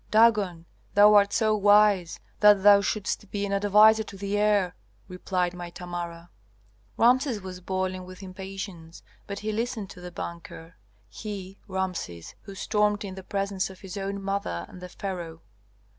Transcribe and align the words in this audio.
'Dagon, 0.09 0.65
thou 0.95 1.13
art 1.13 1.31
so 1.31 1.55
wise 1.55 2.19
that 2.39 2.63
thou 2.63 2.81
shouldst 2.81 3.29
be 3.29 3.45
an 3.45 3.53
adviser 3.53 4.01
to 4.01 4.17
the 4.17 4.35
heir,' 4.35 4.73
replied 5.07 5.53
my 5.53 5.69
Tamara." 5.69 6.31
Rameses 6.97 7.39
was 7.39 7.61
boiling 7.61 8.03
with 8.03 8.23
impatience, 8.23 9.03
but 9.27 9.37
he 9.45 9.51
listened 9.51 9.91
to 9.91 10.01
the 10.01 10.09
banker, 10.11 10.75
he, 11.07 11.59
Rameses, 11.67 12.33
who 12.41 12.55
stormed 12.55 13.05
in 13.05 13.13
the 13.13 13.21
presence 13.21 13.69
of 13.69 13.81
his 13.81 13.95
own 13.95 14.19
mother 14.23 14.65
and 14.67 14.81
the 14.81 14.89
pharaoh. 14.89 15.43